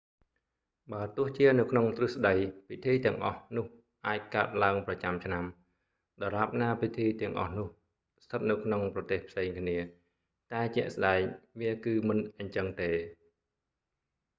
[0.93, 2.33] បើទោះជានៅក្នុងទ្រឹស្តី
[2.67, 3.65] ពិធីទាំងអស់នោះ
[4.07, 5.43] អាចកើតឡើងប្រចាំឆ្នាំ
[6.23, 7.67] ដរាបណាពិធីទាំងអស់នោះ
[8.23, 9.77] ស្ថិតនៅក្នុងប្រទេសផ្សេងគ្នា
[10.53, 11.19] តែជាក់ស្តែង
[11.61, 12.91] វាគឺមិនអញ្ចឹងទេ